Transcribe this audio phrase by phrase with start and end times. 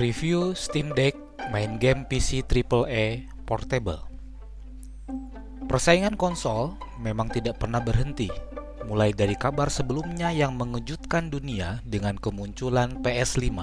[0.00, 1.12] Review Steam Deck
[1.52, 4.00] main game PC AAA portable.
[5.68, 6.72] Persaingan konsol
[7.04, 8.32] memang tidak pernah berhenti,
[8.88, 13.60] mulai dari kabar sebelumnya yang mengejutkan dunia dengan kemunculan PS5.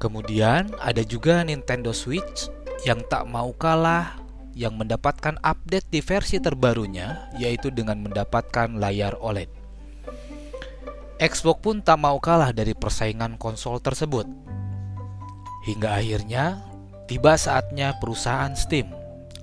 [0.00, 2.48] Kemudian ada juga Nintendo Switch
[2.88, 4.16] yang tak mau kalah
[4.56, 9.52] yang mendapatkan update di versi terbarunya yaitu dengan mendapatkan layar OLED.
[11.20, 14.43] Xbox pun tak mau kalah dari persaingan konsol tersebut
[15.64, 16.60] Hingga akhirnya
[17.08, 18.92] tiba saatnya perusahaan Steam,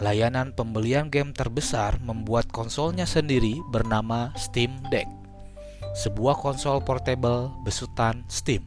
[0.00, 5.04] layanan pembelian game terbesar membuat konsolnya sendiri bernama Steam Deck.
[5.96, 8.64] Sebuah konsol portable besutan Steam.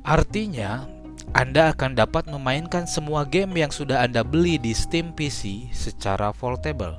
[0.00, 0.88] Artinya,
[1.36, 6.96] Anda akan dapat memainkan semua game yang sudah Anda beli di Steam PC secara portable.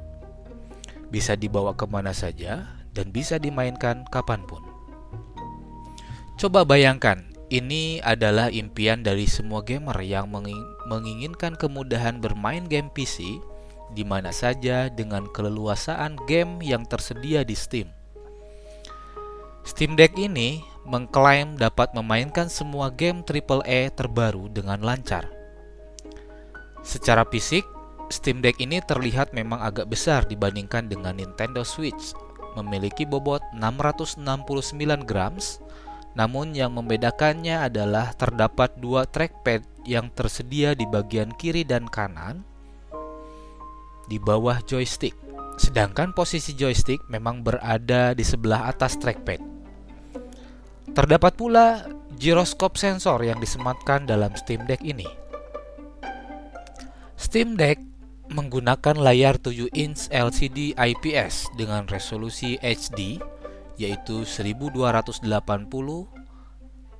[1.10, 4.62] Bisa dibawa ke mana saja dan bisa dimainkan kapan pun.
[6.38, 10.32] Coba bayangkan ini adalah impian dari semua gamer yang
[10.88, 13.43] menginginkan kemudahan bermain game PC
[13.91, 17.91] di mana saja dengan keleluasaan game yang tersedia di Steam.
[19.68, 25.27] Steam Deck ini mengklaim dapat memainkan semua game AAA terbaru dengan lancar.
[26.82, 27.68] Secara fisik,
[28.08, 32.15] Steam Deck ini terlihat memang agak besar dibandingkan dengan Nintendo Switch,
[32.55, 34.24] memiliki bobot 669
[35.04, 35.62] grams
[36.12, 42.43] namun yang membedakannya adalah terdapat dua trackpad yang tersedia di bagian kiri dan kanan
[44.12, 45.15] di bawah joystick.
[45.55, 49.40] Sedangkan posisi joystick memang berada di sebelah atas trackpad.
[50.91, 51.87] Terdapat pula
[52.20, 55.07] gyroscope sensor yang disematkan dalam Steam Deck ini.
[57.15, 57.79] Steam Deck
[58.27, 63.20] menggunakan layar 7 inch LCD IPS dengan resolusi HD
[63.77, 65.28] yaitu 1280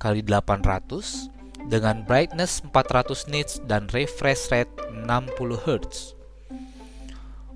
[0.00, 1.32] kali 800
[1.70, 6.18] dengan brightness 400 nits dan refresh rate 60 Hz.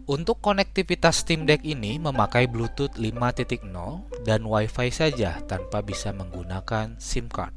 [0.06, 3.66] Untuk konektivitas Steam Deck ini memakai Bluetooth 5.0
[4.22, 7.50] dan Wi-Fi saja tanpa bisa menggunakan SIM card.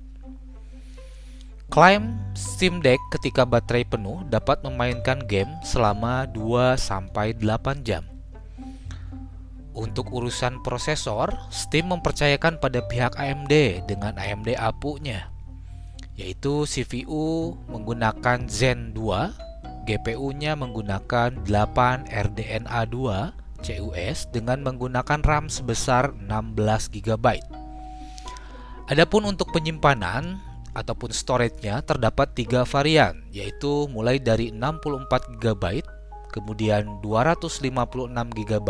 [1.69, 8.01] Klaim Steam Deck ketika baterai penuh dapat memainkan game selama 2 8 jam.
[9.79, 15.31] Untuk urusan prosesor, Steam mempercayakan pada pihak AMD dengan AMD APU-nya,
[16.19, 26.11] yaitu CPU menggunakan Zen 2, GPU-nya menggunakan 8 RDNA 2 CUS dengan menggunakan RAM sebesar
[26.11, 27.39] 16 GB.
[28.91, 30.43] Adapun untuk penyimpanan
[30.75, 35.87] ataupun storage-nya terdapat tiga varian, yaitu mulai dari 64 GB,
[36.35, 37.63] kemudian 256
[38.35, 38.69] GB,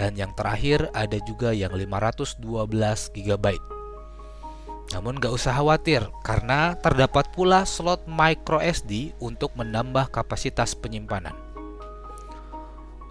[0.00, 2.40] dan yang terakhir ada juga yang 512
[3.12, 3.46] GB.
[4.92, 11.32] Namun gak usah khawatir karena terdapat pula slot micro SD untuk menambah kapasitas penyimpanan.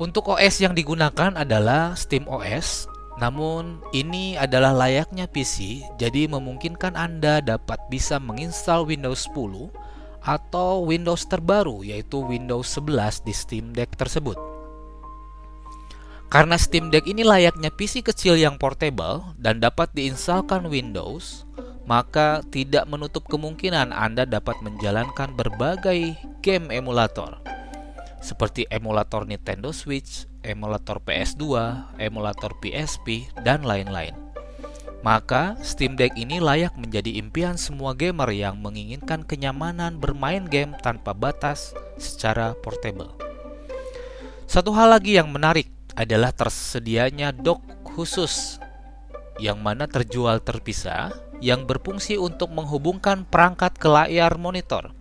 [0.02, 2.90] Untuk OS yang digunakan adalah Steam OS,
[3.22, 9.70] namun ini adalah layaknya PC, jadi memungkinkan Anda dapat bisa menginstal Windows 10
[10.22, 14.51] atau Windows terbaru yaitu Windows 11 di Steam Deck tersebut.
[16.32, 21.44] Karena Steam Deck ini layaknya PC kecil yang portable dan dapat diinstalkan Windows,
[21.84, 27.36] maka tidak menutup kemungkinan Anda dapat menjalankan berbagai game emulator
[28.22, 31.44] seperti emulator Nintendo Switch, emulator PS2,
[31.98, 34.14] emulator PSP, dan lain-lain.
[35.02, 41.18] Maka Steam Deck ini layak menjadi impian semua gamer yang menginginkan kenyamanan bermain game tanpa
[41.18, 43.10] batas secara portable.
[44.46, 45.66] Satu hal lagi yang menarik
[45.96, 48.62] adalah tersedianya dock khusus
[49.42, 54.94] yang mana terjual terpisah yang berfungsi untuk menghubungkan perangkat ke layar monitor.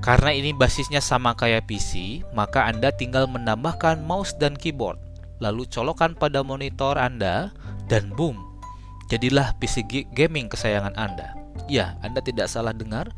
[0.00, 4.96] Karena ini basisnya sama kayak PC, maka Anda tinggal menambahkan mouse dan keyboard,
[5.42, 7.52] lalu colokan pada monitor Anda
[7.90, 8.38] dan boom,
[9.12, 9.84] jadilah PC
[10.14, 11.36] gaming kesayangan Anda.
[11.68, 13.12] Ya, Anda tidak salah dengar,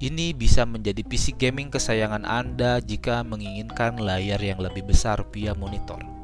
[0.00, 6.21] ini bisa menjadi PC gaming kesayangan Anda jika menginginkan layar yang lebih besar via monitor.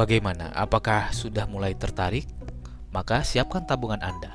[0.00, 0.48] Bagaimana?
[0.56, 2.24] Apakah sudah mulai tertarik?
[2.88, 4.32] Maka siapkan tabungan Anda.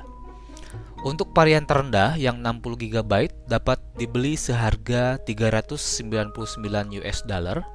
[1.02, 6.38] Untuk varian terendah yang 60 GB dapat dibeli seharga 399
[7.02, 7.66] US dollar.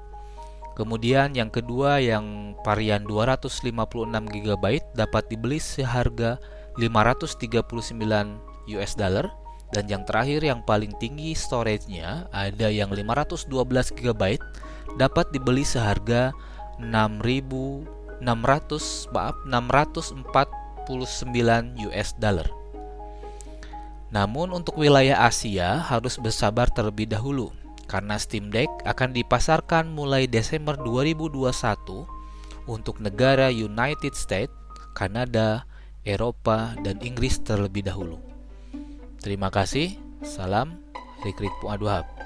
[0.79, 3.75] Kemudian yang kedua yang varian 256
[4.39, 4.65] GB
[4.95, 6.39] dapat dibeli seharga
[6.79, 9.27] 539 US dollar
[9.75, 13.51] dan yang terakhir yang paling tinggi storage-nya ada yang 512
[13.99, 14.39] GB
[14.95, 16.31] dapat dibeli seharga
[16.83, 18.25] 6.600
[19.13, 22.49] maaf 649 US dollar.
[24.11, 27.55] Namun untuk wilayah Asia harus bersabar terlebih dahulu
[27.87, 31.51] karena Steam Deck akan dipasarkan mulai Desember 2021
[32.67, 34.53] untuk negara United States,
[34.95, 35.67] Kanada,
[36.07, 38.19] Eropa, dan Inggris terlebih dahulu.
[39.19, 39.99] Terima kasih.
[40.21, 40.77] Salam
[41.21, 42.20] Rikrik Puaduhab.